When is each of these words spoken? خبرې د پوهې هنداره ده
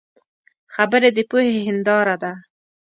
خبرې 0.73 1.09
د 1.15 1.19
پوهې 1.29 1.57
هنداره 1.67 2.15
ده 2.23 2.31